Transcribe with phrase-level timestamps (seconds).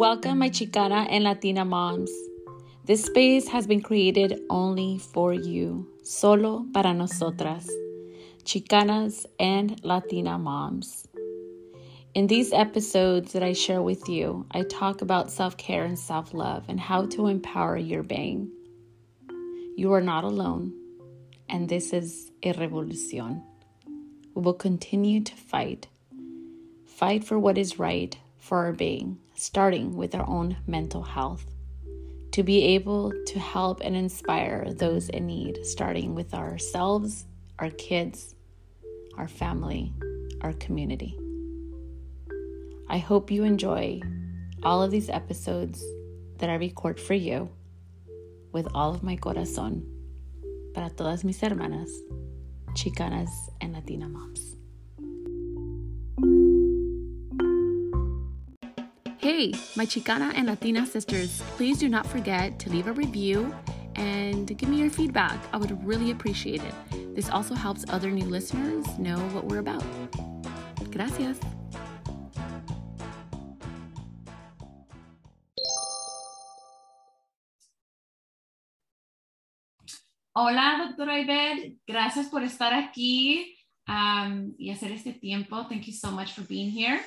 [0.00, 2.10] Welcome, my Chicana and Latina moms.
[2.86, 7.68] This space has been created only for you, solo para nosotras,
[8.42, 11.06] Chicanas and Latina moms.
[12.14, 16.32] In these episodes that I share with you, I talk about self care and self
[16.32, 18.50] love and how to empower your being.
[19.76, 20.72] You are not alone,
[21.46, 23.42] and this is a revolution.
[24.34, 25.88] We will continue to fight.
[26.86, 31.46] Fight for what is right for our being, starting with our own mental health.
[32.32, 37.24] To be able to help and inspire those in need, starting with ourselves,
[37.58, 38.34] our kids,
[39.16, 39.92] our family,
[40.42, 41.18] our community.
[42.88, 44.00] I hope you enjoy
[44.62, 45.82] all of these episodes
[46.38, 47.50] that I record for you
[48.52, 49.84] with all of my corazón
[50.74, 51.90] para todas mis hermanas,
[52.74, 53.30] chicanas
[53.60, 54.49] and Latina moms.
[59.32, 63.54] Hey, my Chicana and Latina sisters, please do not forget to leave a review
[63.94, 65.38] and give me your feedback.
[65.52, 67.14] I would really appreciate it.
[67.14, 69.84] This also helps other new listeners know what we're about.
[70.90, 71.38] Gracias.
[80.34, 81.76] Hola, doctora Yvette.
[81.86, 83.54] Gracias por estar aquí
[83.86, 85.68] um, y hacer este tiempo.
[85.68, 87.00] Thank you so much for being here.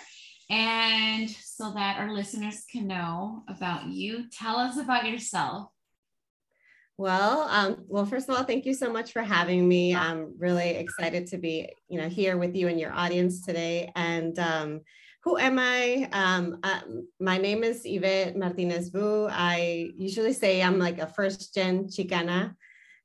[0.50, 5.70] And so that our listeners can know about you, tell us about yourself.
[6.98, 9.96] Well, um, well, first of all, thank you so much for having me.
[9.96, 13.92] I'm really excited to be, you know, here with you and your audience today.
[13.96, 14.82] And um,
[15.24, 16.08] who am I?
[16.12, 16.82] Um, uh,
[17.20, 19.28] my name is Yvette Martinez Vu.
[19.30, 22.54] I usually say I'm like a first gen Chicana.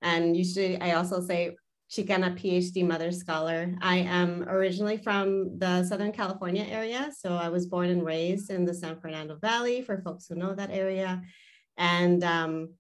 [0.03, 1.57] And usually I also say
[1.91, 3.75] Chicana PhD Mother Scholar.
[3.81, 7.11] I am originally from the Southern California area.
[7.17, 10.55] So I was born and raised in the San Fernando Valley for folks who know
[10.55, 11.23] that area.
[11.79, 12.71] And um,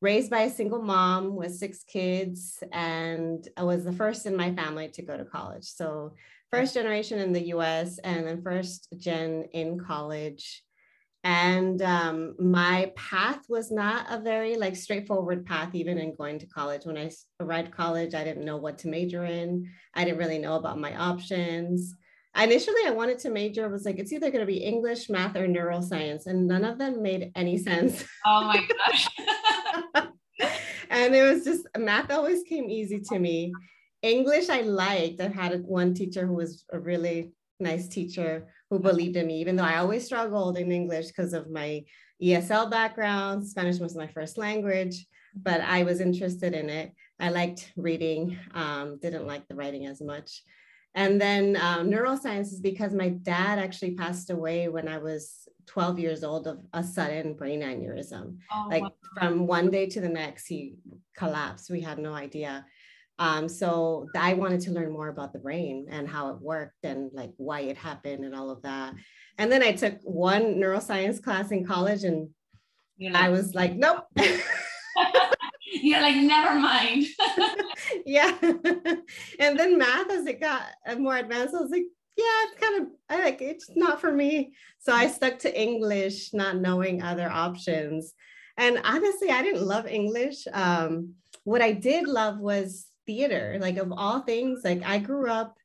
[0.00, 2.62] raised by a single mom with six kids.
[2.72, 5.64] And I was the first in my family to go to college.
[5.64, 6.14] So
[6.50, 10.62] first generation in the US and then first gen in college
[11.26, 16.46] and um, my path was not a very like straightforward path even in going to
[16.46, 16.84] college.
[16.84, 17.10] When i
[17.40, 19.68] arrived college i didn't know what to major in.
[19.92, 21.92] I didn't really know about my options.
[22.40, 23.68] Initially i wanted to major.
[23.68, 27.02] Was like it's either going to be english math or neuroscience and none of them
[27.02, 28.04] made any sense.
[28.24, 29.08] Oh my gosh.
[30.90, 33.52] And it was just math always came easy to me.
[34.00, 35.20] English i liked.
[35.20, 39.56] I had one teacher who was a really nice teacher who believed in me, even
[39.56, 41.84] though I always struggled in English because of my
[42.22, 43.46] ESL background.
[43.46, 46.92] Spanish was my first language, but I was interested in it.
[47.20, 50.42] I liked reading, um, didn't like the writing as much.
[50.94, 55.98] And then um, neuroscience is because my dad actually passed away when I was 12
[55.98, 58.38] years old of a sudden brain aneurysm.
[58.50, 58.92] Oh, like wow.
[59.18, 60.76] from one day to the next, he
[61.16, 61.70] collapsed.
[61.70, 62.64] We had no idea.
[63.18, 67.10] Um, so I wanted to learn more about the brain and how it worked and
[67.14, 68.94] like why it happened and all of that.
[69.38, 72.28] And then I took one neuroscience class in college and
[73.00, 74.04] like, I was like, nope.
[75.72, 77.06] You're like, never mind.
[78.06, 78.36] yeah.
[78.42, 80.62] and then math, as it got
[80.98, 81.84] more advanced, I was like,
[82.16, 84.54] yeah, it's kind of I like it's not for me.
[84.78, 88.14] So I stuck to English, not knowing other options.
[88.56, 90.46] And honestly, I didn't love English.
[90.52, 93.58] Um, what I did love was theater.
[93.60, 95.56] Like of all things like i grew up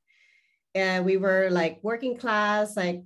[0.75, 3.03] and we were like working class like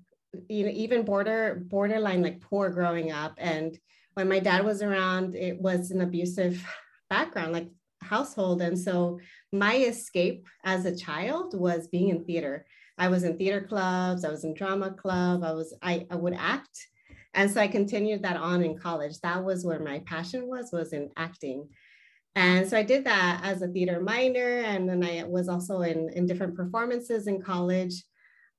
[0.50, 3.34] you know even border borderline like poor growing up.
[3.38, 3.78] And
[4.13, 6.63] when my dad was around it was an abusive
[7.09, 7.69] background like
[8.01, 8.62] household.
[8.62, 9.19] And so
[9.51, 12.66] my escape as a child was being in theater.
[12.97, 16.35] I was in theater clubs i was in drama club i was i, I would
[16.38, 16.88] act.
[17.34, 19.19] And so i continued that on in college.
[19.22, 21.69] That was where my passion was was in acting
[22.35, 26.09] and so I did that as a theater minor, and then I was also in,
[26.09, 28.03] in different performances in college.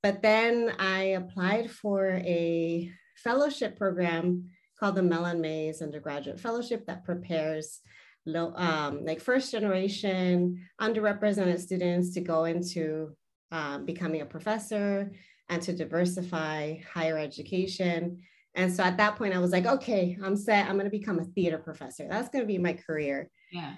[0.03, 7.05] But then I applied for a fellowship program called the Mellon Mays Undergraduate Fellowship that
[7.05, 7.81] prepares
[8.25, 13.17] low, um, like first generation underrepresented students to go into
[13.53, 15.13] um, becoming a professor
[15.49, 18.21] and to diversify higher education.
[18.55, 20.67] And so at that point, I was like, okay, I'm set.
[20.67, 22.07] I'm going to become a theater professor.
[22.09, 23.31] That's going to be my career.
[23.53, 23.75] Yeah.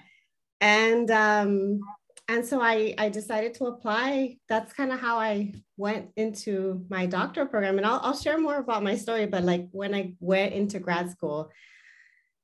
[0.61, 1.79] And um,
[2.27, 4.37] and so I I decided to apply.
[4.47, 7.77] That's kind of how I went into my doctoral program.
[7.77, 9.25] And I'll I'll share more about my story.
[9.25, 11.51] But like when I went into grad school,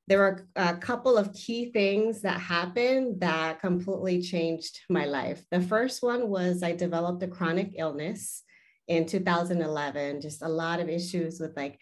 [0.07, 5.43] there were a couple of key things that happened that completely changed my life.
[5.51, 8.43] The first one was I developed a chronic illness
[8.87, 11.79] in 2011, just a lot of issues with like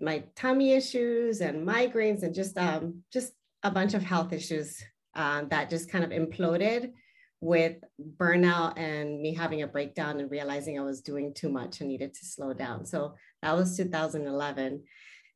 [0.00, 4.82] my tummy issues and migraines and just um, just a bunch of health issues
[5.14, 6.92] uh, that just kind of imploded
[7.40, 7.76] with
[8.16, 12.14] burnout and me having a breakdown and realizing I was doing too much and needed
[12.14, 12.86] to slow down.
[12.86, 14.84] So that was 2011.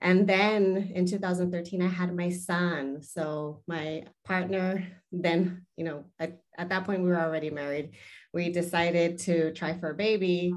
[0.00, 3.02] And then in 2013, I had my son.
[3.02, 7.96] So my partner, then, you know, at, at that point, we were already married.
[8.32, 10.54] We decided to try for a baby.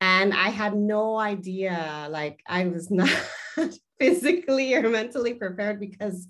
[0.00, 3.08] And I had no idea, like, I was not
[4.00, 6.26] physically or mentally prepared because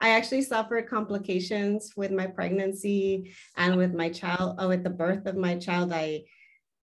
[0.00, 5.26] I actually suffered complications with my pregnancy and with my child, oh, with the birth
[5.26, 5.92] of my child.
[5.92, 6.24] I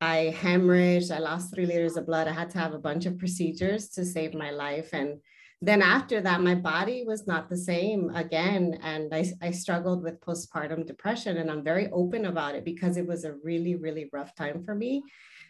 [0.00, 2.28] I hemorrhaged, I lost three liters of blood.
[2.28, 4.90] I had to have a bunch of procedures to save my life.
[4.93, 5.19] And
[5.60, 8.78] then after that, my body was not the same again.
[8.82, 11.38] And I, I struggled with postpartum depression.
[11.38, 14.75] And I'm very open about it because it was a really, really rough time for
[14.75, 15.02] me.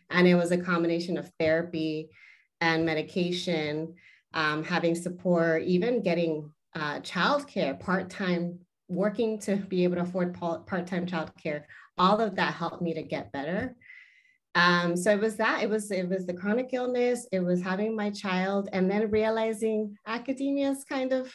[0.09, 2.09] And it was a combination of therapy
[2.63, 3.97] and medication,
[4.33, 10.35] um, having support, even getting uh, childcare, part time, working to be able to afford
[10.35, 11.63] part time childcare.
[11.99, 13.75] All of that helped me to get better.
[14.55, 17.95] Um, so it was that it was it was the chronic illness, it was having
[17.95, 21.33] my child, and then realizing academia is kind of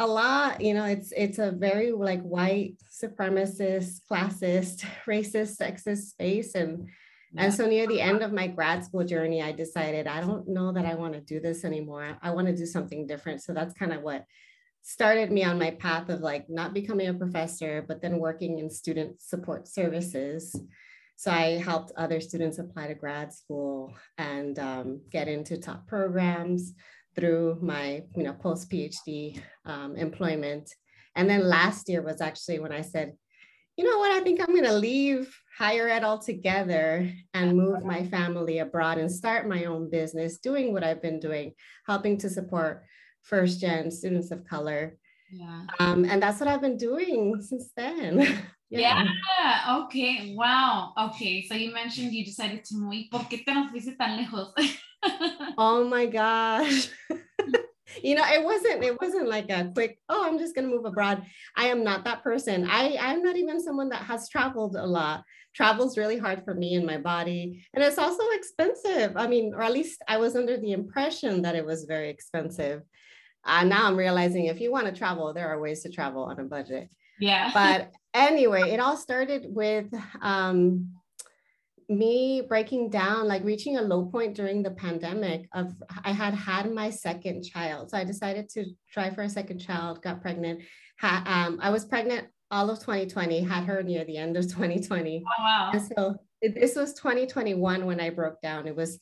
[0.00, 6.54] a lot you know it's it's a very like white supremacist classist racist sexist space
[6.54, 6.88] and.
[7.36, 10.72] And so near the end of my grad school journey i decided i don't know
[10.72, 12.18] that i want to do this anymore.
[12.22, 13.42] I want to do something different.
[13.42, 14.24] So that's kind of what
[14.82, 18.70] started me on my path of like not becoming a professor but then working in
[18.70, 20.54] student support services.
[21.16, 26.74] So I helped other students apply to grad school and um, get into top programs
[27.14, 30.74] through my you know post PhD um, employment.
[31.16, 33.14] And then last year was actually when I said,
[33.76, 38.04] you know what, I think I'm going to leave higher ed altogether and move my
[38.06, 41.52] family abroad and start my own business, doing what I've been doing,
[41.86, 42.84] helping to support
[43.22, 44.96] first gen students of color.
[45.30, 45.62] Yeah.
[45.78, 48.42] Um, and that's what I've been doing since then.
[48.70, 49.04] Yeah.
[49.38, 49.84] yeah.
[49.84, 50.34] Okay.
[50.36, 50.94] Wow.
[50.98, 51.46] Okay.
[51.46, 53.04] So you mentioned you decided to move.
[53.08, 54.52] ¿Por qué te nos fuiste tan lejos?
[55.58, 56.88] oh my gosh.
[58.02, 61.24] you know, it wasn't, it wasn't like a quick, oh, I'm just gonna move abroad.
[61.56, 62.68] I am not that person.
[62.70, 65.24] I, I'm not even someone that has traveled a lot.
[65.54, 67.64] Travel's really hard for me and my body.
[67.74, 69.16] And it's also expensive.
[69.16, 72.82] I mean, or at least I was under the impression that it was very expensive.
[73.44, 76.40] Uh, now I'm realizing if you want to travel, there are ways to travel on
[76.40, 76.88] a budget.
[77.20, 77.50] Yeah.
[77.54, 79.86] But anyway, it all started with
[80.20, 80.94] um,
[81.88, 85.48] me breaking down, like reaching a low point during the pandemic.
[85.52, 89.58] Of I had had my second child, so I decided to try for a second
[89.58, 90.02] child.
[90.02, 90.62] Got pregnant.
[91.00, 93.40] Ha, um, I was pregnant all of 2020.
[93.42, 95.24] Had her near the end of 2020.
[95.26, 95.70] Oh, wow.
[95.72, 98.66] And so this was 2021 when I broke down.
[98.66, 98.98] It was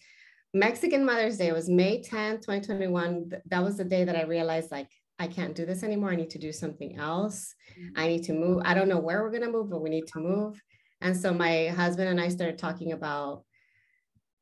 [0.55, 1.49] Mexican Mother's Day.
[1.49, 3.33] It was May 10th, 2021.
[3.47, 4.89] That was the day that I realized like
[5.19, 6.11] I can't do this anymore.
[6.11, 7.55] I need to do something else.
[7.79, 8.01] Mm-hmm.
[8.01, 8.63] I need to move.
[8.65, 10.61] I don't know where we're going to move, but we need to move.
[11.03, 13.45] And so my husband and I started talking about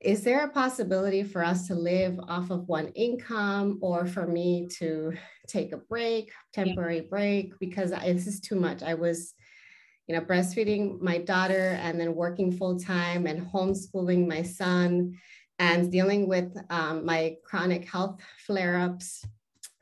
[0.01, 4.67] is there a possibility for us to live off of one income or for me
[4.79, 5.12] to
[5.47, 7.53] take a break, temporary break?
[7.59, 8.83] Because this is too much.
[8.83, 9.35] I was,
[10.07, 15.19] you know, breastfeeding my daughter and then working full time and homeschooling my son
[15.58, 19.23] and dealing with um, my chronic health flare ups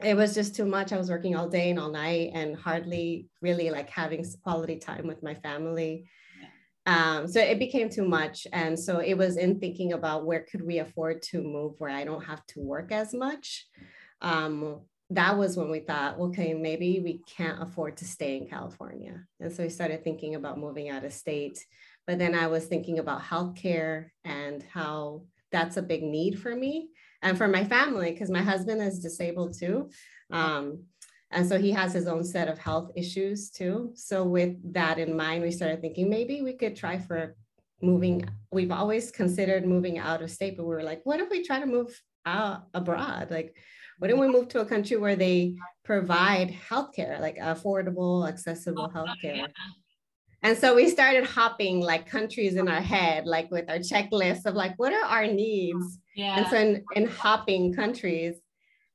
[0.01, 0.93] it was just too much.
[0.93, 5.07] I was working all day and all night and hardly really like having quality time
[5.07, 6.07] with my family.
[6.89, 8.47] Um, so it became too much.
[8.51, 12.05] And so it was in thinking about where could we afford to move where I
[12.05, 13.67] don't have to work as much.
[14.23, 14.81] Um,
[15.11, 19.23] that was when we thought, okay, maybe we can't afford to stay in California.
[19.39, 21.63] And so we started thinking about moving out of state.
[22.07, 26.89] But then I was thinking about healthcare and how that's a big need for me
[27.21, 29.91] and for my family because my husband is disabled too
[30.31, 30.85] um,
[31.31, 35.17] and so he has his own set of health issues too so with that in
[35.17, 37.37] mind we started thinking maybe we could try for
[37.83, 41.45] moving we've always considered moving out of state but we were like what if we
[41.45, 43.57] try to move out abroad like
[43.99, 45.55] what if we move to a country where they
[45.85, 49.49] provide healthcare like affordable accessible oh, healthcare
[50.43, 54.55] and so we started hopping like countries in our head, like with our checklist of
[54.55, 55.99] like, what are our needs?
[56.15, 56.39] Yeah.
[56.39, 58.37] And so in, in hopping countries,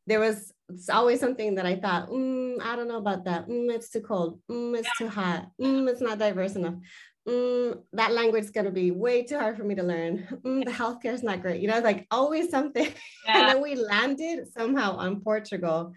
[0.07, 0.53] there was
[0.89, 3.48] always something that I thought, mm, I don't know about that.
[3.48, 4.39] Mm, it's too cold.
[4.50, 5.48] Mm, it's too hot.
[5.60, 6.75] Mm, it's not diverse enough.
[7.27, 10.27] Mm, that language is going to be way too hard for me to learn.
[10.44, 11.62] Mm, the healthcare is not great.
[11.62, 12.88] You know, like always something.
[13.25, 13.39] Yeah.
[13.39, 15.94] and then we landed somehow on Portugal.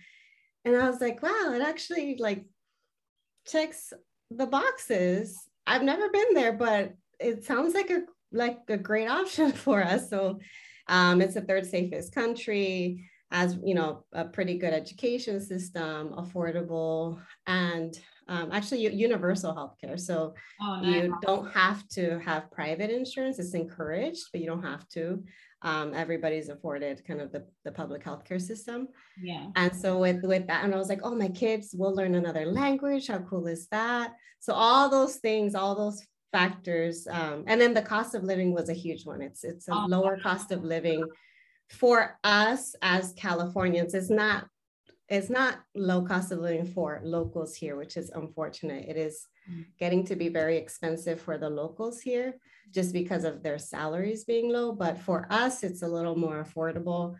[0.65, 2.45] And I was like, wow, it actually like
[3.49, 3.93] checks
[4.31, 5.37] the boxes.
[5.67, 8.03] I've never been there, but it sounds like a
[8.33, 10.09] like a great option for us.
[10.09, 10.39] So
[10.89, 13.09] um, it's the third safest country.
[13.31, 19.99] As you know a pretty good education system affordable and um, actually universal healthcare.
[19.99, 21.05] So oh, nice.
[21.05, 23.39] you don't have to have private insurance.
[23.39, 25.23] It's encouraged but you don't have to.
[25.63, 28.89] Um, everybody's afforded kind of the, the public healthcare system.
[29.21, 29.47] Yeah.
[29.57, 32.47] And so with with that and i was like oh my kids will learn another
[32.47, 33.09] language.
[33.09, 34.13] How cool is that?
[34.41, 38.69] So all those things all those factors um, and then the cost of living was
[38.69, 39.23] a huge one.
[39.23, 41.05] It's it's a oh, lower cost of living
[41.71, 44.47] for us as Californians, it's not
[45.09, 48.89] it's not low cost of living for locals here, which is unfortunate.
[48.89, 49.65] It is mm.
[49.79, 52.35] getting to be very expensive for the locals here
[52.75, 54.73] just because of their salaries being low.
[54.73, 57.15] But for us, it's a little more affordable.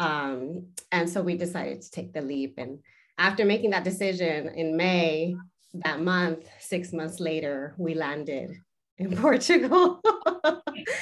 [0.00, 2.54] Um, and so we decided to take the leap.
[2.58, 2.80] And
[3.18, 5.36] after making that decision in May,
[5.74, 8.50] that month, six months later, we landed
[8.98, 10.00] in Portugal.
[10.04, 10.60] so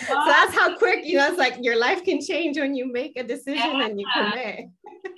[0.09, 3.25] that's how quick, you know, it's like your life can change when you make a
[3.25, 3.87] decision yeah.
[3.87, 4.67] and you commit.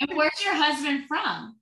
[0.00, 1.56] and where's your husband from?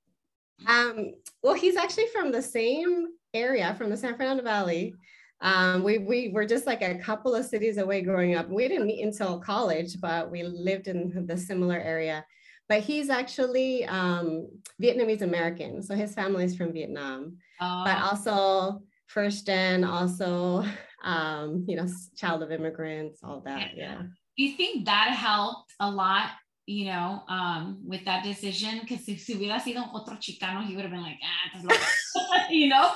[0.66, 4.94] Um, well, he's actually from the same area, from the San Fernando Valley.
[5.42, 8.48] Um, we, we were just like a couple of cities away growing up.
[8.48, 12.24] We didn't meet until college, but we lived in the similar area.
[12.68, 14.48] But he's actually um,
[14.82, 15.82] Vietnamese American.
[15.82, 17.82] So his family is from Vietnam, oh.
[17.84, 20.64] but also first gen, also
[21.06, 21.86] um, you know,
[22.16, 23.70] child of immigrants, all that.
[23.76, 24.02] Yeah.
[24.36, 26.30] Do you think that helped a lot,
[26.66, 28.80] you know, um, with that decision?
[28.80, 32.90] Because if si hubiera sido otro chicano, he would have been like, ah, you know?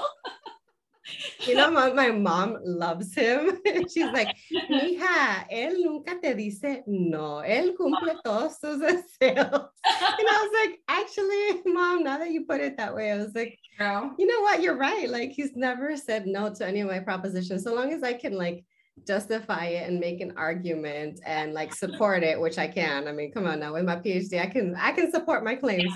[1.46, 3.58] You know, my, my mom loves him.
[3.92, 4.36] She's like,
[4.70, 7.42] mija, él nunca te dice no.
[7.46, 9.68] Él cumple todos tus deseos.
[9.82, 13.34] And I was like, actually, mom, now that you put it that way, I was
[13.34, 14.14] like, Girl.
[14.18, 14.62] you know what?
[14.62, 15.08] You're right.
[15.08, 17.64] Like, he's never said no to any of my propositions.
[17.64, 18.64] So long as I can, like,
[19.06, 23.08] justify it and make an argument and like support it which i can.
[23.08, 25.92] I mean come on now with my phd i can i can support my claims.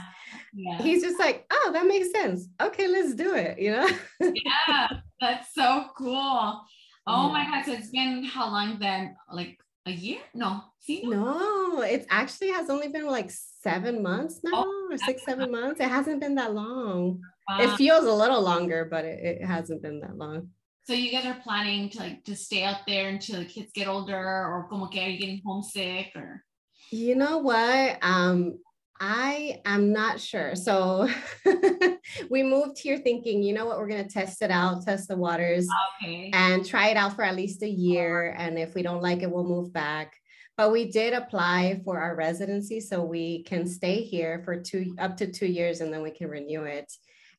[0.55, 0.77] yeah.
[0.77, 0.83] Yeah.
[0.83, 2.49] he's just like oh that makes sense.
[2.61, 3.89] Okay let's do it you know?
[4.21, 4.89] Yeah
[5.21, 6.61] that's so cool.
[7.07, 7.33] Oh yeah.
[7.33, 9.17] my gosh so it's been how long then?
[9.33, 10.21] Like a year?
[10.35, 11.81] No See, no?
[11.83, 15.81] It actually has only been like seven months now oh, or six seven months.
[15.81, 17.21] It hasn't been that long.
[17.49, 17.61] Wow.
[17.61, 20.49] it feels a little longer but it, it hasn't been that long
[20.85, 23.89] so you guys are planning to like to stay out there until the kids get
[23.89, 26.45] older, or como que are you getting homesick or?
[26.91, 27.99] You know what?
[28.03, 28.59] Um,
[29.01, 30.55] I am not sure.
[30.55, 31.09] So
[32.31, 35.17] we moved here thinking, you know what, we're going to test it out, test the
[35.17, 35.67] waters,
[36.03, 36.31] okay.
[36.33, 38.35] and try it out for at least a year.
[38.39, 40.15] And if we don't like it, we'll move back.
[40.57, 45.17] But we did apply for our residency, so we can stay here for two up
[45.17, 46.93] to two years, and then we can renew it.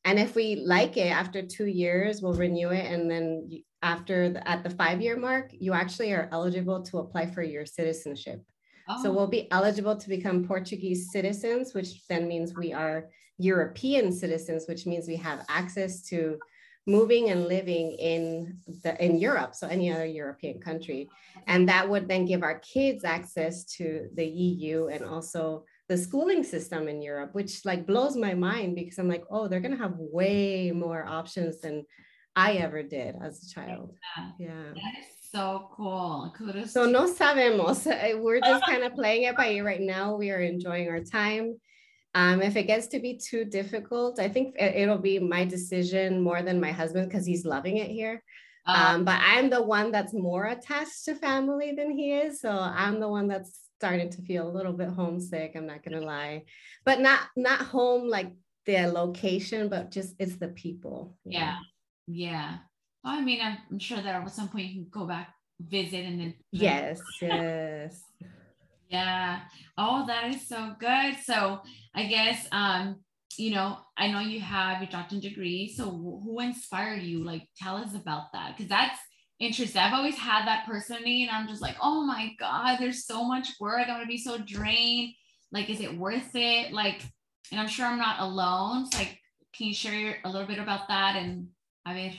[0.06, 0.68] And if we mm-hmm.
[0.68, 2.90] like it after two years, we'll renew it.
[2.90, 3.50] And then
[3.82, 7.66] after the, at the five year mark, you actually are eligible to apply for your
[7.66, 8.42] citizenship.
[8.88, 9.02] Oh.
[9.02, 13.08] So we'll be eligible to become Portuguese citizens, which then means we are
[13.38, 16.38] European citizens, which means we have access to
[16.86, 21.08] moving and living in the in Europe, so any other European country.
[21.48, 26.42] And that would then give our kids access to the EU and also the schooling
[26.42, 29.94] system in Europe, which like blows my mind because I'm like, oh, they're gonna have
[29.96, 31.84] way more options than
[32.34, 33.94] I ever did as a child.
[34.16, 34.30] Yeah.
[34.38, 34.72] yeah.
[34.74, 36.32] That is so cool.
[36.36, 36.72] Kudos.
[36.72, 37.86] So no sabemos.
[38.22, 40.16] We're just kind of playing it by ear right now.
[40.16, 41.56] We are enjoying our time.
[42.14, 46.42] Um, if it gets to be too difficult, I think it'll be my decision more
[46.42, 48.22] than my husband because he's loving it here.
[48.66, 52.40] Um, um, but I'm the one that's more attached to family than he is.
[52.40, 55.98] So I'm the one that's starting to feel a little bit homesick i'm not going
[55.98, 56.42] to lie.
[56.84, 58.32] But not not home like
[58.64, 61.58] the location but just it's the people yeah
[62.06, 62.58] yeah.
[63.04, 66.04] Well, i mean I'm, I'm sure that at some point you can go back visit
[66.04, 68.02] and then yes yes.
[68.88, 69.40] Yeah.
[69.76, 71.16] Oh that is so good.
[71.24, 71.60] So
[71.94, 73.00] i guess um
[73.36, 75.72] you know i know you have your doctorate degree.
[75.76, 77.24] So who inspired you?
[77.24, 78.98] Like tell us about that because that's
[79.38, 79.78] interested.
[79.78, 83.48] I've always had that personally, and I'm just like, oh my God, there's so much
[83.60, 83.82] work.
[83.82, 85.14] I'm gonna be so drained.
[85.52, 86.72] Like, is it worth it?
[86.72, 87.02] Like,
[87.50, 88.90] and I'm sure I'm not alone.
[88.90, 89.18] So like,
[89.54, 91.16] can you share a little bit about that?
[91.16, 91.48] And
[91.84, 92.14] I mean,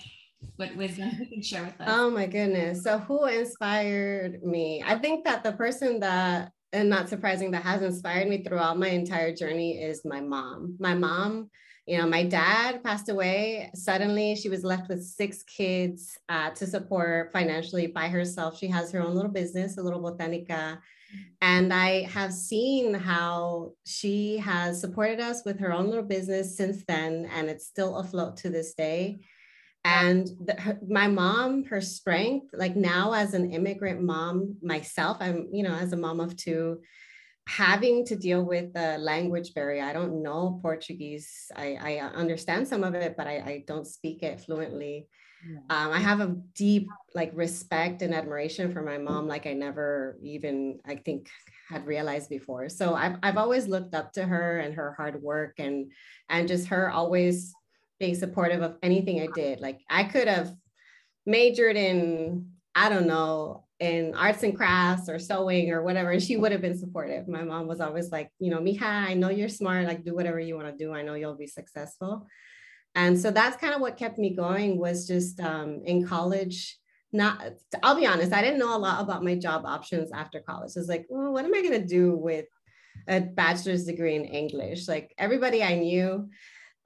[0.56, 1.88] what wisdom you can share with us?
[1.90, 2.84] Oh my goodness.
[2.84, 4.84] So who inspired me?
[4.86, 8.90] I think that the person that and not surprising that has inspired me throughout my
[8.90, 10.76] entire journey is my mom.
[10.80, 11.50] My mom
[11.88, 14.36] you know, my dad passed away suddenly.
[14.36, 18.58] She was left with six kids uh, to support financially by herself.
[18.58, 20.80] She has her own little business, a little botanica.
[21.42, 26.84] And I have seen how she has supported us with her own little business since
[26.86, 29.20] then, and it's still afloat to this day.
[29.86, 35.48] And the, her, my mom, her strength, like now as an immigrant mom myself, I'm,
[35.54, 36.82] you know, as a mom of two,
[37.48, 39.84] having to deal with the language barrier.
[39.84, 41.50] I don't know Portuguese.
[41.56, 45.08] I, I understand some of it, but I, I don't speak it fluently.
[45.50, 45.60] Yeah.
[45.70, 50.18] Um, I have a deep like respect and admiration for my mom, like I never
[50.22, 51.30] even I think
[51.70, 52.68] had realized before.
[52.70, 55.92] So I've I've always looked up to her and her hard work and
[56.30, 57.54] and just her always
[58.00, 59.62] being supportive of anything I did.
[59.62, 60.54] Like I could have
[61.26, 66.38] majored in I don't know in arts and crafts or sewing or whatever, and she
[66.38, 67.28] would have been supportive.
[67.28, 69.86] My mom was always like, you know, Mija, I know you're smart.
[69.86, 70.94] Like do whatever you want to do.
[70.94, 72.28] I know you'll be successful
[72.98, 76.78] and so that's kind of what kept me going was just um, in college
[77.14, 77.42] not
[77.84, 80.80] i'll be honest i didn't know a lot about my job options after college i
[80.80, 82.46] was like well, what am i going to do with
[83.08, 86.28] a bachelor's degree in english like everybody i knew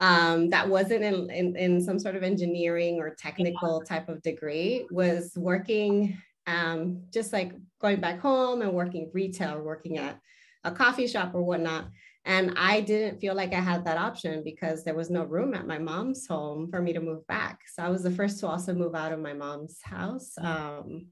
[0.00, 4.84] um, that wasn't in, in, in, some sort of engineering or technical type of degree
[4.90, 10.18] was working um, just like going back home and working retail working at
[10.64, 11.86] a coffee shop or whatnot
[12.24, 15.66] and I didn't feel like I had that option because there was no room at
[15.66, 17.58] my mom's home for me to move back.
[17.74, 20.32] So I was the first to also move out of my mom's house.
[20.38, 21.08] Um,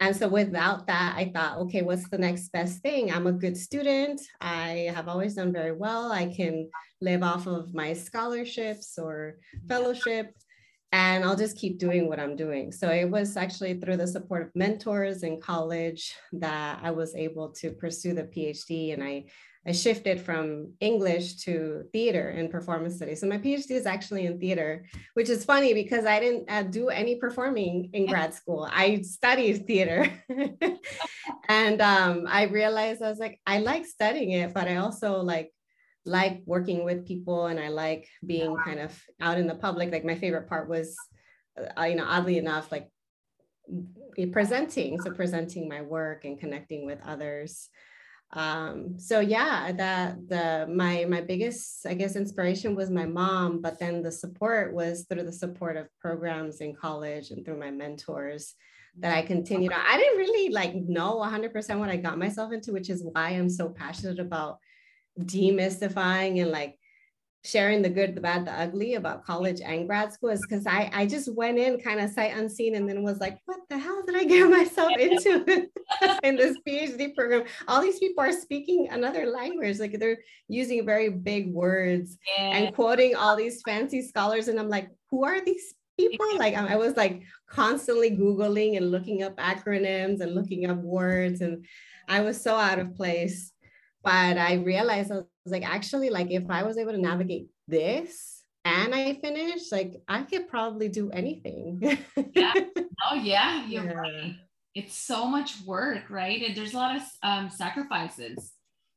[0.00, 3.10] and so without that, I thought, okay, what's the next best thing?
[3.10, 4.20] I'm a good student.
[4.40, 6.12] I have always done very well.
[6.12, 10.34] I can live off of my scholarships or fellowship
[10.92, 12.72] and I'll just keep doing what I'm doing.
[12.72, 17.50] So it was actually through the support of mentors in college that I was able
[17.60, 19.26] to pursue the PhD and I
[19.66, 23.20] I shifted from English to theater and performance studies.
[23.20, 26.88] So my PhD is actually in theater, which is funny because I didn't uh, do
[26.88, 28.66] any performing in grad school.
[28.70, 30.10] I studied theater.
[31.50, 35.52] and um, I realized I was like, I like studying it, but I also like
[36.08, 39.92] like working with people and I like being kind of out in the public.
[39.92, 40.96] Like my favorite part was,
[41.78, 42.90] uh, you know, oddly enough, like
[44.32, 45.00] presenting.
[45.00, 47.68] So presenting my work and connecting with others
[48.34, 53.78] um so yeah that the my my biggest i guess inspiration was my mom but
[53.78, 58.54] then the support was through the support of programs in college and through my mentors
[58.98, 62.70] that i continued on i didn't really like know 100% what i got myself into
[62.70, 64.58] which is why i'm so passionate about
[65.18, 66.78] demystifying and like
[67.44, 70.90] sharing the good, the bad, the ugly about college and grad school is because I,
[70.92, 74.02] I just went in kind of sight unseen and then was like, what the hell
[74.04, 75.68] did I get myself into
[76.22, 77.44] in this PhD program?
[77.66, 79.78] All these people are speaking another language.
[79.78, 82.56] Like they're using very big words yeah.
[82.56, 84.48] and quoting all these fancy scholars.
[84.48, 86.26] And I'm like, who are these people?
[86.36, 91.40] Like I was like constantly Googling and looking up acronyms and looking up words.
[91.40, 91.64] And
[92.08, 93.52] I was so out of place.
[94.02, 98.42] But I realized I was like, actually, like if I was able to navigate this
[98.64, 101.98] and I finished, like I could probably do anything.
[102.34, 102.54] yeah.
[103.10, 103.92] Oh yeah, you're yeah.
[103.92, 104.34] right.
[104.74, 106.42] It's so much work, right?
[106.42, 108.52] And there's a lot of um, sacrifices,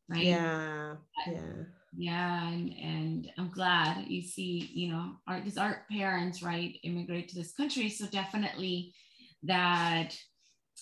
[0.10, 0.24] right?
[0.24, 0.96] Yeah.
[1.28, 1.64] Yeah.
[1.96, 7.30] Yeah, and, and I'm glad you see, you know, our because our parents, right, immigrate
[7.30, 7.90] to this country.
[7.90, 8.96] So definitely
[9.44, 10.16] that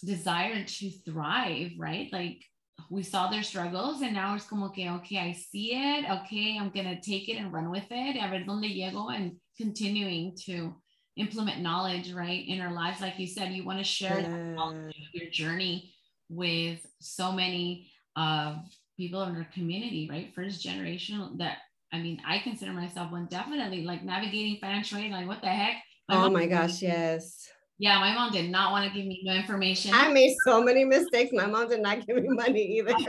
[0.06, 2.08] desire to thrive, right?
[2.12, 2.44] Like
[2.90, 6.06] we saw their struggles and now it's como que, okay, I see it.
[6.10, 8.18] Okay, I'm going to take it and run with it.
[8.18, 10.74] A ver donde llego and continuing to
[11.18, 13.02] implement knowledge, right, in our lives.
[13.02, 14.90] Like you said, you want to share yeah.
[15.14, 15.94] your journey
[16.30, 18.58] with so many uh,
[18.98, 20.34] people in our community, right?
[20.34, 21.58] First generation that,
[21.92, 25.12] I mean, I consider myself one definitely like navigating financial aid.
[25.12, 25.78] Like, what the heck?
[26.08, 27.50] My oh my gosh, yes.
[27.80, 29.92] Yeah, my mom did not want to give me no information.
[29.94, 31.32] I made so many mistakes.
[31.34, 32.94] My mom did not give me money either.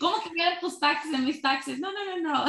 [0.00, 1.78] ¿Cómo que me tus taxes and mis taxes?
[1.78, 2.44] No, no, no,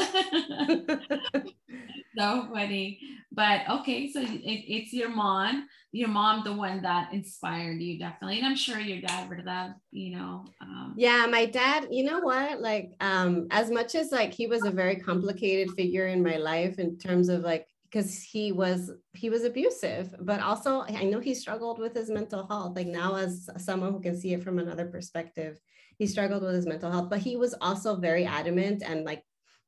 [0.73, 1.43] no.
[2.17, 2.99] so funny.
[3.31, 8.37] But okay, so it, it's your mom, your mom, the one that inspired you definitely.
[8.37, 10.45] And I'm sure your dad, would that, you know.
[10.61, 12.59] Um, yeah, my dad, you know what?
[12.59, 16.79] Like, um, as much as like he was a very complicated figure in my life
[16.79, 21.35] in terms of like because he was he was abusive but also i know he
[21.35, 24.87] struggled with his mental health like now as someone who can see it from another
[24.87, 25.59] perspective
[25.99, 29.23] he struggled with his mental health but he was also very adamant and like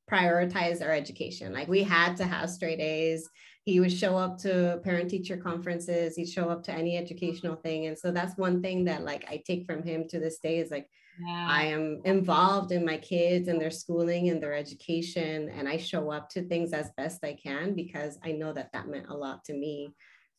[0.10, 1.54] prioritized our education.
[1.54, 3.28] Like we had to have straight a's.
[3.64, 6.16] He would show up to parent teacher conferences.
[6.16, 7.88] He'd show up to any educational thing.
[7.88, 10.72] And so that's one thing that like i take from him to this day is
[10.72, 10.88] like
[11.20, 11.48] yeah.
[11.50, 16.12] I am involved in my kids and their schooling and their education, and I show
[16.12, 19.44] up to things as best I can because I know that that meant a lot
[19.46, 19.94] to me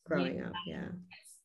[0.05, 0.47] growing yeah.
[0.47, 0.53] up.
[0.65, 0.87] Yeah.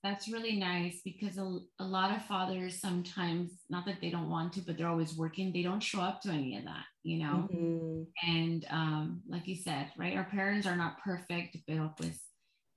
[0.03, 4.53] That's really nice because a, a lot of fathers sometimes, not that they don't want
[4.55, 7.49] to, but they're always working, they don't show up to any of that, you know?
[7.53, 8.03] Mm-hmm.
[8.29, 12.19] And um, like you said, right, our parents are not perfect, but was,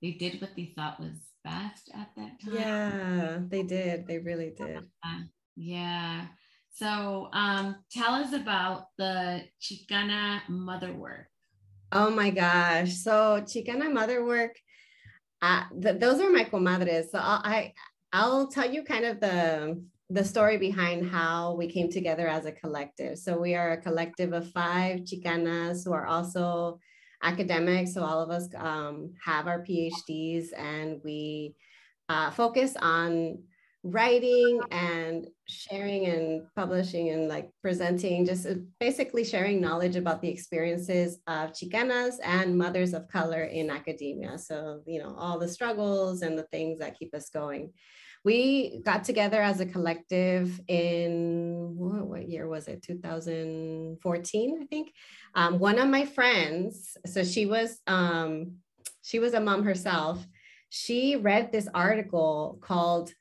[0.02, 2.54] they did what they thought was best at that time.
[2.54, 4.06] Yeah, they did.
[4.06, 4.84] They really did.
[5.56, 6.26] Yeah.
[6.76, 11.28] So um, tell us about the Chicana mother work.
[11.90, 12.92] Oh my gosh.
[12.96, 14.56] So Chicana mother work,
[15.40, 17.08] uh, th- those are my comadres.
[17.08, 17.72] So I'll, I,
[18.12, 22.52] I'll tell you kind of the, the story behind how we came together as a
[22.52, 23.16] collective.
[23.16, 26.78] So we are a collective of five Chicanas who are also
[27.22, 27.94] academics.
[27.94, 31.54] So all of us um, have our PhDs and we
[32.10, 33.38] uh, focus on
[33.86, 40.28] writing and sharing and publishing and like presenting, just uh, basically sharing knowledge about the
[40.28, 44.38] experiences of Chicanas and mothers of color in academia.
[44.38, 47.72] So, you know, all the struggles and the things that keep us going.
[48.24, 52.82] We got together as a collective in what, what year was it?
[52.82, 54.92] 2014, I think.
[55.36, 58.56] Um, one of my friends, so she was um,
[59.02, 60.26] she was a mom herself.
[60.70, 63.12] She read this article called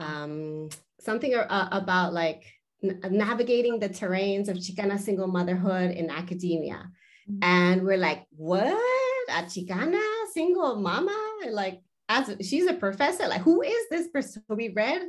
[0.00, 2.44] um, something uh, about like
[2.82, 6.90] navigating the terrains of Chicana single motherhood in academia.
[7.30, 7.38] Mm-hmm.
[7.42, 8.76] And we're like, what?
[9.28, 11.16] A Chicana single mama?
[11.50, 14.42] Like, as she's a professor, like, who is this person?
[14.48, 15.02] So we read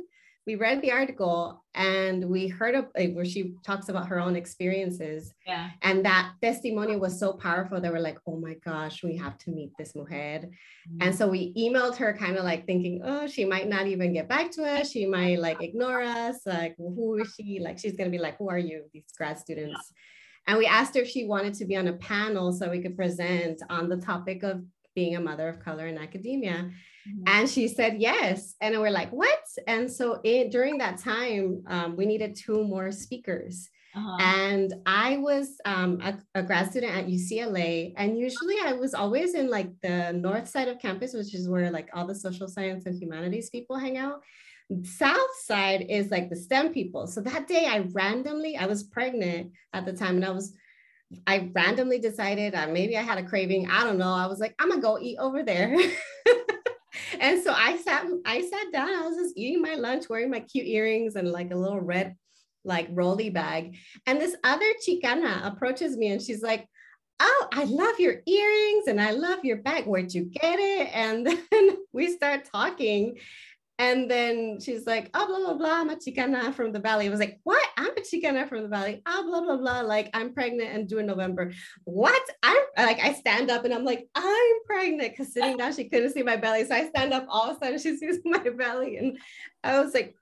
[0.46, 4.34] we read the article and we heard of, like, where she talks about her own
[4.34, 5.32] experiences.
[5.46, 5.70] Yeah.
[5.82, 9.50] And that testimony was so powerful that we're like, oh my gosh, we have to
[9.50, 10.48] meet this mujer.
[10.48, 10.98] Mm-hmm.
[11.00, 14.28] And so we emailed her kind of like thinking, oh, she might not even get
[14.28, 14.90] back to us.
[14.90, 16.40] She might like ignore us.
[16.44, 17.60] Like, who is she?
[17.60, 18.84] Like, she's going to be like, who are you?
[18.92, 19.92] These grad students.
[19.92, 20.48] Yeah.
[20.48, 22.96] And we asked her if she wanted to be on a panel so we could
[22.96, 26.70] present on the topic of being a mother of color in academia.
[27.08, 27.22] Mm-hmm.
[27.26, 28.54] And she said yes.
[28.60, 29.40] And we're like, what?
[29.66, 33.68] And so it, during that time, um, we needed two more speakers.
[33.94, 34.16] Uh-huh.
[34.20, 37.92] And I was um, a, a, grad student at UCLA.
[37.96, 41.70] And usually I was always in like the north side of campus, which is where
[41.70, 44.22] like all the social science and humanities people hang out.
[44.84, 47.06] South side is like the STEM people.
[47.06, 50.54] So that day I randomly, I was pregnant at the time and I was
[51.26, 53.68] I randomly decided uh, maybe I had a craving.
[53.70, 54.12] I don't know.
[54.12, 55.76] I was like, I'm gonna go eat over there.
[57.20, 58.88] and so I sat, I sat down.
[58.88, 62.16] I was just eating my lunch, wearing my cute earrings and like a little red,
[62.64, 63.76] like rolly bag.
[64.06, 66.66] And this other Chicana approaches me and she's like,
[67.20, 69.86] "Oh, I love your earrings and I love your bag.
[69.86, 73.18] Where'd you get it?" And then we start talking.
[73.82, 77.08] And then she's like, oh, blah, blah, blah, I'm a Chicana from the Valley.
[77.08, 77.66] I was like, what?
[77.76, 79.02] I'm a Chicana from the Valley.
[79.06, 79.80] Oh, blah, blah, blah.
[79.80, 81.52] Like, I'm pregnant and due in November.
[81.82, 82.22] What?
[82.44, 85.10] I'm like, I stand up and I'm like, I'm pregnant.
[85.10, 86.64] Because sitting down, she couldn't see my belly.
[86.64, 88.98] So I stand up, all of a sudden, she sees my belly.
[88.98, 89.18] And
[89.64, 90.14] I was like,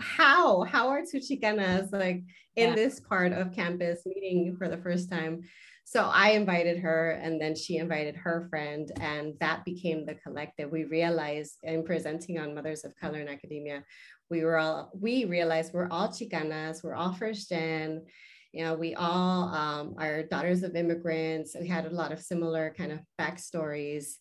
[0.00, 0.62] how?
[0.62, 2.22] How are two Chicanas like
[2.56, 2.74] in yeah.
[2.74, 5.42] this part of campus meeting for the first time?
[5.88, 10.72] So I invited her and then she invited her friend, and that became the collective.
[10.72, 13.84] We realized in presenting on Mothers of Color in Academia,
[14.28, 18.04] we were all, we realized we're all Chicanas, we're all first gen.
[18.50, 21.54] You know, we all um, are daughters of immigrants.
[21.58, 24.14] We had a lot of similar kind of backstories.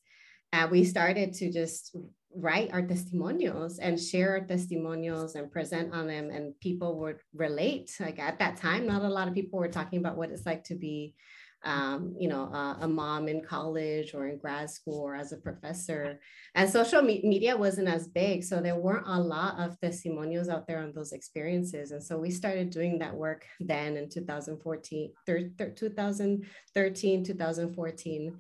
[0.54, 1.95] And we started to just
[2.36, 7.89] write our testimonials and share our testimonials and present on them and people would relate
[8.01, 10.62] like at that time not a lot of people were talking about what it's like
[10.62, 11.15] to be
[11.63, 15.38] um, you know, uh, a mom in college or in grad school or as a
[15.38, 16.20] professor.
[16.54, 18.44] And social me- media wasn't as big.
[18.44, 21.91] So there weren't a lot of testimonials out there on those experiences.
[21.91, 28.38] And so we started doing that work then in 2014, thir- thir- 2013, 2014.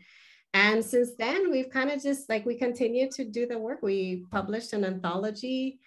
[0.53, 3.79] And since then, we've kind of just like we continue to do the work.
[3.81, 5.79] We published an anthology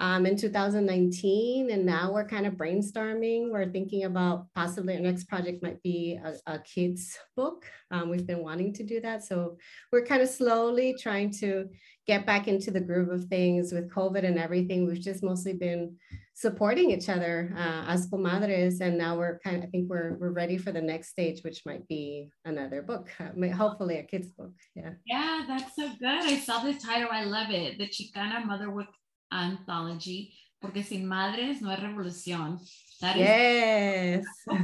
[0.00, 1.70] um, in 2019.
[1.70, 3.50] And now we're kind of brainstorming.
[3.50, 7.66] We're thinking about possibly our next project might be a, a kids book.
[7.90, 9.24] Um, we've been wanting to do that.
[9.24, 9.58] So
[9.92, 11.68] we're kind of slowly trying to
[12.06, 14.86] get back into the groove of things with COVID and everything.
[14.86, 15.96] We've just mostly been
[16.32, 18.80] supporting each other uh, as comadres.
[18.80, 21.66] And now we're kind of, I think we're, we're ready for the next stage, which
[21.66, 24.52] might be another book, uh, hopefully a kid's book.
[24.74, 24.92] Yeah.
[25.04, 26.08] Yeah, that's so good.
[26.08, 27.10] I saw the title.
[27.12, 27.76] I love it.
[27.76, 28.86] The Chicana Motherhood
[29.30, 32.58] anthology, porque sin madres no hay revolución.
[33.00, 34.24] That yes.
[34.44, 34.56] so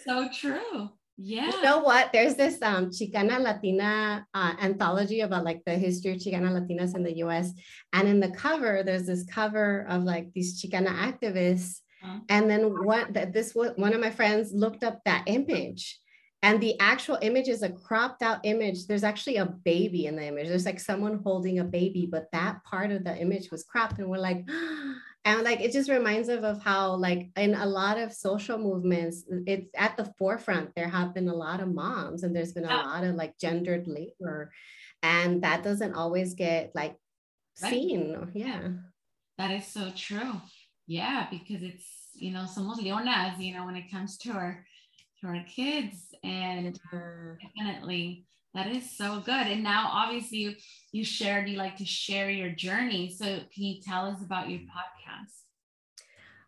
[0.05, 0.89] so true.
[1.21, 1.51] Yeah.
[1.51, 2.13] You know what?
[2.13, 7.03] There's this um, Chicana Latina uh, anthology about like the history of Chicana Latinas in
[7.03, 7.51] the US.
[7.91, 11.81] And in the cover, there's this cover of like these Chicana activists.
[12.01, 12.19] Uh-huh.
[12.29, 15.99] And then what that this was one of my friends looked up that image
[16.41, 18.87] and the actual image is a cropped out image.
[18.87, 20.47] There's actually a baby in the image.
[20.47, 24.09] There's like someone holding a baby but that part of the image was cropped and
[24.09, 24.47] we're like
[25.25, 29.25] and like it just reminds of, of how like in a lot of social movements
[29.45, 32.67] it's at the forefront there have been a lot of moms and there's been a
[32.67, 34.51] lot of like gendered labor
[35.03, 36.95] and that doesn't always get like
[37.55, 38.31] seen.
[38.33, 38.69] Yeah.
[39.37, 40.41] That is so true.
[40.87, 44.65] Yeah, because it's, you know, somos leonas, you know, when it comes to our
[45.21, 46.13] to our kids.
[46.23, 46.79] And
[47.41, 49.47] definitely that is so good.
[49.47, 50.55] And now obviously you,
[50.91, 53.13] you shared you like to share your journey.
[53.15, 54.67] So can you tell us about your mm.
[54.67, 55.48] podcast?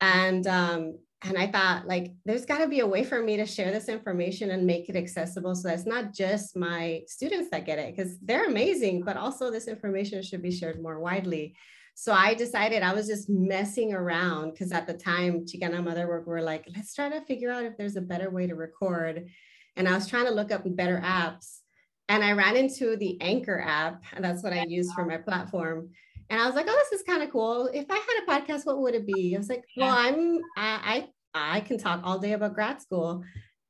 [0.00, 3.46] And um, and i thought like there's got to be a way for me to
[3.46, 7.78] share this information and make it accessible so that's not just my students that get
[7.78, 11.54] it because they're amazing but also this information should be shared more widely
[11.94, 16.42] so I decided I was just messing around because at the time, Chicana Motherwork were
[16.42, 19.26] like, let's try to figure out if there's a better way to record.
[19.76, 21.58] And I was trying to look up better apps.
[22.08, 25.90] And I ran into the Anchor app, and that's what I use for my platform.
[26.28, 27.70] And I was like, oh, this is kind of cool.
[27.72, 29.34] If I had a podcast, what would it be?
[29.34, 33.22] I was like, well, I'm I I, I can talk all day about grad school.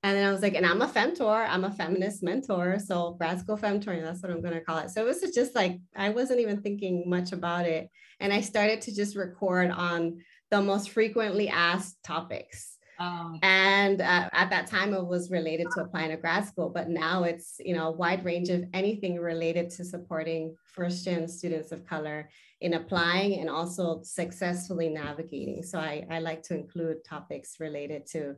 [0.05, 2.79] And then I was like, and I'm a femtor, I'm a feminist mentor.
[2.81, 4.91] So grad school femtoring, that's what I'm going to call it.
[4.91, 7.89] So it was just like, I wasn't even thinking much about it.
[8.23, 12.79] And I started to just record on the most frequently asked topics.
[13.01, 13.37] Oh.
[13.43, 17.25] And uh, at that time, it was related to applying to grad school, but now
[17.25, 21.85] it's you know a wide range of anything related to supporting first gen students of
[21.85, 22.31] color
[22.61, 25.65] in applying and also successfully navigating.
[25.65, 28.37] So I, I like to include topics related to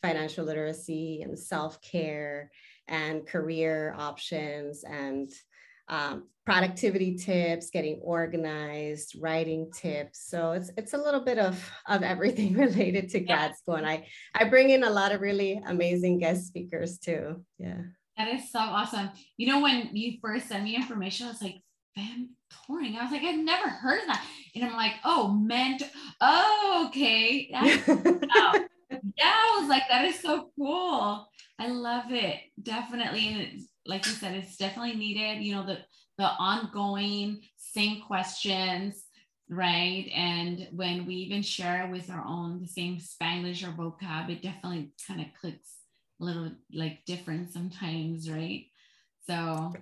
[0.00, 2.50] financial literacy and self-care
[2.88, 5.30] and career options and
[5.88, 10.26] um, productivity tips, getting organized, writing tips.
[10.28, 14.06] So it's it's a little bit of of everything related to grad school, and I
[14.34, 17.44] I bring in a lot of really amazing guest speakers too.
[17.58, 17.82] Yeah,
[18.16, 19.10] that is so awesome.
[19.36, 21.60] You know, when you first sent me information, I was like,
[21.94, 22.30] "Fam
[22.66, 25.82] touring." I was like, I've never heard of that, and I'm like, "Oh, meant.
[26.20, 31.28] Oh, okay." yeah, I was like, that is so cool.
[31.58, 32.36] I love it.
[32.62, 33.66] Definitely.
[33.86, 35.78] Like you said, it's definitely needed, you know, the
[36.18, 39.04] the ongoing same questions,
[39.50, 40.10] right?
[40.14, 44.92] And when we even share with our own the same Spanish or vocab, it definitely
[45.06, 45.74] kind of clicks
[46.20, 48.66] a little like different sometimes, right?
[49.28, 49.72] So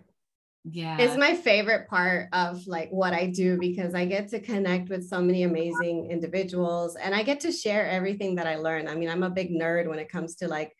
[0.64, 4.88] yeah it's my favorite part of like what i do because i get to connect
[4.88, 8.94] with so many amazing individuals and i get to share everything that i learn i
[8.94, 10.74] mean i'm a big nerd when it comes to like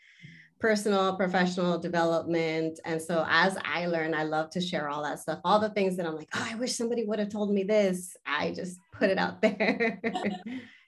[0.64, 2.80] personal professional development.
[2.86, 5.94] And so as i learn i love to share all that stuff all the things
[5.98, 8.16] that i'm like oh i wish somebody would have told me this.
[8.24, 10.00] I just put it out there.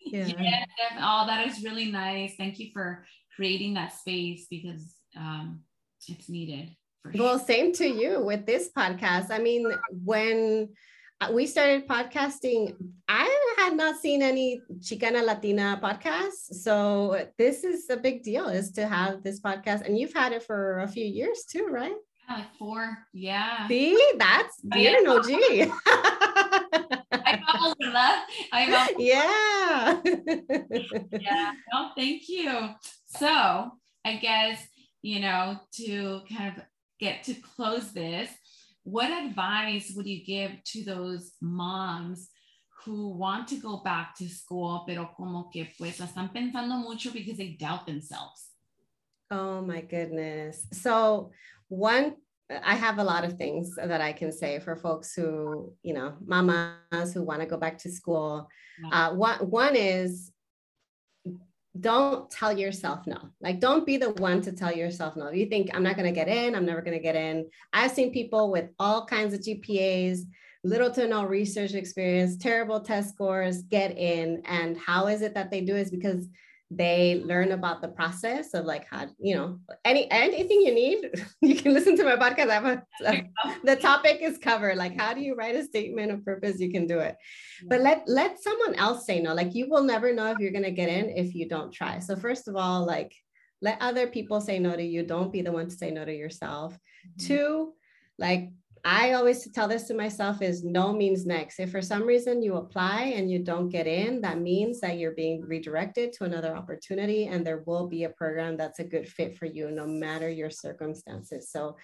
[0.08, 0.28] Yeah.
[0.38, 0.64] yeah.
[1.00, 2.36] oh that is really nice.
[2.36, 5.62] Thank you for creating that space because um,
[6.06, 6.70] it's needed
[7.14, 9.30] well, same to you with this podcast.
[9.30, 9.72] I mean,
[10.04, 10.68] when
[11.32, 12.76] we started podcasting,
[13.08, 16.54] I had not seen any Chicana Latina podcasts.
[16.62, 19.84] So this is a big deal is to have this podcast.
[19.84, 21.96] And you've had it for a few years too, right?
[22.28, 22.98] Yeah, like four.
[23.12, 23.66] Yeah.
[23.66, 25.66] See, that's dear no G.
[27.12, 27.40] I'm
[28.52, 30.00] I'm yeah.
[31.12, 31.52] yeah.
[31.72, 32.68] No, thank you.
[33.06, 33.72] So
[34.04, 34.64] I guess,
[35.02, 36.62] you know, to kind of
[37.00, 38.30] get to close this,
[38.84, 42.28] what advice would you give to those moms
[42.86, 47.36] who want to go back to school, pero como que pues están pensando mucho because
[47.36, 48.52] they doubt themselves?
[49.30, 50.66] Oh my goodness.
[50.72, 51.32] So,
[51.68, 52.14] one,
[52.48, 56.14] I have a lot of things that I can say for folks who, you know,
[56.24, 58.48] mamas who want to go back to school.
[58.92, 60.30] Uh, one, one is
[61.80, 63.18] don't tell yourself no.
[63.40, 65.30] Like, don't be the one to tell yourself no.
[65.30, 67.48] You think, I'm not going to get in, I'm never going to get in.
[67.72, 70.20] I've seen people with all kinds of GPAs,
[70.66, 74.42] little to no research experience, terrible test scores get in.
[74.46, 76.28] And how is it that they do is because
[76.68, 80.98] they learn about the process of like how you know any anything you need
[81.40, 82.82] you can listen to my podcast.
[83.06, 83.22] A,
[83.62, 84.76] the topic is covered.
[84.76, 86.58] Like how do you write a statement of purpose?
[86.58, 87.16] You can do it.
[87.68, 89.32] But let let someone else say no.
[89.32, 92.00] Like you will never know if you're going to get in if you don't try.
[92.00, 93.14] So first of all like
[93.62, 95.04] let other people say no to you.
[95.04, 96.74] Don't be the one to say no to yourself.
[96.74, 97.26] Mm-hmm.
[97.26, 97.72] two
[98.18, 98.50] like
[98.88, 101.58] I always tell this to myself is no means next.
[101.58, 105.10] If for some reason you apply and you don't get in, that means that you're
[105.10, 109.36] being redirected to another opportunity and there will be a program that's a good fit
[109.36, 111.50] for you no matter your circumstances.
[111.50, 111.76] So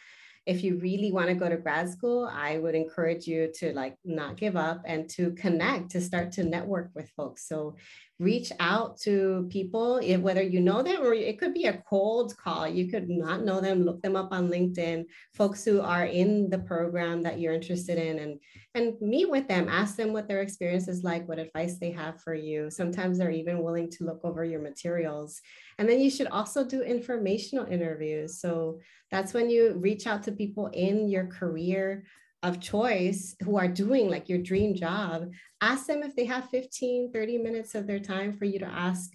[0.47, 3.97] if you really want to go to grad school, I would encourage you to like
[4.05, 7.49] not give up and to connect, to start to network with folks.
[7.49, 7.75] So
[8.23, 12.69] reach out to people, whether you know them or it could be a cold call.
[12.69, 16.61] You could not know them, look them up on LinkedIn, folks who are in the
[16.61, 18.39] program that you're interested in and,
[18.75, 22.21] and meet with them, ask them what their experience is like, what advice they have
[22.21, 22.71] for you.
[22.71, 25.41] Sometimes they're even willing to look over your materials.
[25.79, 28.41] And then you should also do informational interviews.
[28.41, 28.79] So
[29.11, 32.05] that's when you reach out to people in your career
[32.43, 37.13] of choice who are doing like your dream job ask them if they have 15
[37.13, 39.11] 30 minutes of their time for you to ask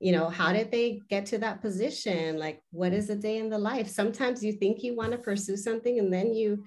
[0.00, 2.38] you know how did they get to that position?
[2.38, 3.88] Like what is a day in the life?
[3.88, 6.64] Sometimes you think you want to pursue something and then you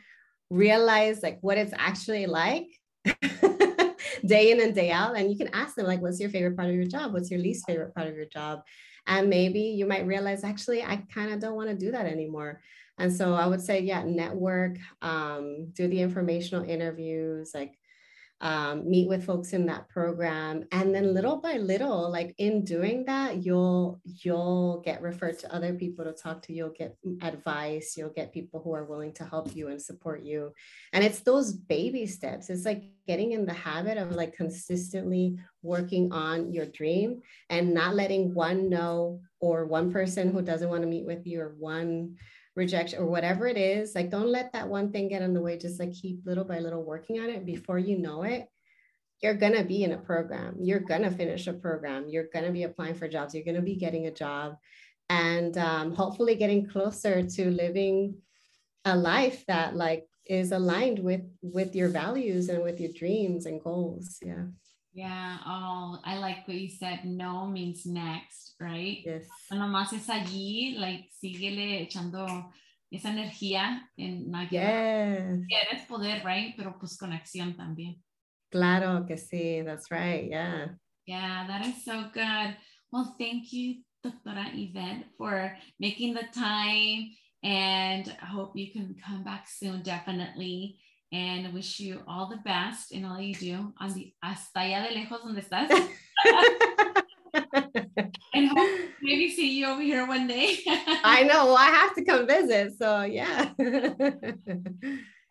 [0.49, 2.67] realize like what it's actually like
[4.25, 6.69] day in and day out and you can ask them like what's your favorite part
[6.69, 7.13] of your job?
[7.13, 8.61] What's your least favorite part of your job?
[9.07, 12.61] And maybe you might realize actually i kind of don't want to do that anymore
[12.97, 17.77] and so I would say, yeah, network, um, do the informational interviews, like
[18.41, 23.05] um, meet with folks in that program, and then little by little, like in doing
[23.05, 26.53] that, you'll you'll get referred to other people to talk to.
[26.53, 27.95] You'll get advice.
[27.95, 30.53] You'll get people who are willing to help you and support you.
[30.91, 32.49] And it's those baby steps.
[32.49, 37.95] It's like getting in the habit of like consistently working on your dream and not
[37.95, 42.15] letting one no or one person who doesn't want to meet with you or one
[42.55, 45.57] rejection or whatever it is like don't let that one thing get in the way.
[45.57, 47.45] Just like keep little by little working on it.
[47.45, 48.47] Before you know it
[49.21, 50.55] you're going to be in a program.
[50.59, 52.07] You're going to finish a program.
[52.09, 53.33] You're going to be applying for jobs.
[53.35, 54.55] You're going to be getting a job.
[55.09, 58.15] And um, hopefully getting closer to living
[58.85, 63.61] a life that like is aligned with with your values and with your dreams and
[63.61, 64.17] goals.
[64.23, 64.45] Yeah
[64.93, 65.37] yeah.
[65.45, 67.05] Oh, I like what you said.
[67.05, 68.99] No means next, right?
[69.05, 69.27] Yes.
[69.51, 72.51] No más es allí, like, síguele echando
[72.91, 75.45] esa energía en yes.
[75.47, 76.53] Quieres poder, right?
[76.57, 78.01] Pero pues conexión también.
[78.51, 79.63] Claro que sí.
[79.63, 80.29] That's right.
[80.29, 80.75] Yeah.
[81.05, 82.55] Yeah, that is so good.
[82.91, 87.11] Well, thank you, Doctora Yvette, for making the time.
[87.43, 90.77] And I hope you can come back soon, definitely
[91.11, 94.95] and wish you all the best in all you do on the hasta allá de
[94.95, 95.69] lejos donde estás.
[98.33, 100.59] and hope maybe see you over here one day.
[101.03, 101.45] I know.
[101.45, 102.73] Well, I have to come visit.
[102.77, 103.51] So yeah.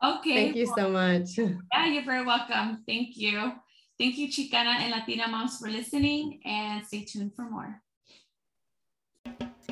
[0.04, 0.34] okay.
[0.34, 1.38] Thank you so much.
[1.38, 2.82] Yeah, you're very welcome.
[2.86, 3.52] Thank you.
[3.98, 7.82] Thank you, Chicana and Latina moms, for listening and stay tuned for more.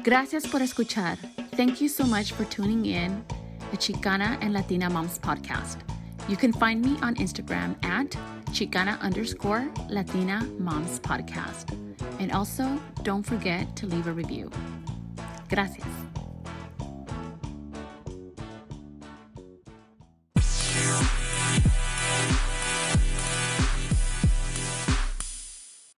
[0.02, 1.16] Gracias por escuchar.
[1.52, 3.24] Thank you so much for tuning in
[3.70, 5.78] the Chicana and Latina Moms podcast.
[6.28, 8.10] You can find me on Instagram at
[8.50, 11.72] Chicana underscore Latina Moms Podcast.
[12.20, 14.50] And also, don't forget to leave a review.
[15.48, 16.07] Gracias.